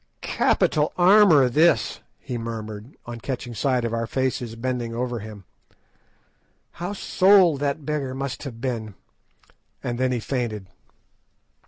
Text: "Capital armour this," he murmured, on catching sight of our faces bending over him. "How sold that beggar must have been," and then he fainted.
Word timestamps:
"Capital 0.23 0.93
armour 0.97 1.47
this," 1.47 1.99
he 2.17 2.35
murmured, 2.35 2.97
on 3.05 3.19
catching 3.19 3.53
sight 3.53 3.85
of 3.85 3.93
our 3.93 4.07
faces 4.07 4.55
bending 4.55 4.95
over 4.95 5.19
him. 5.19 5.43
"How 6.71 6.93
sold 6.93 7.59
that 7.59 7.85
beggar 7.85 8.15
must 8.15 8.41
have 8.41 8.59
been," 8.59 8.95
and 9.83 9.99
then 9.99 10.11
he 10.11 10.19
fainted. 10.19 10.65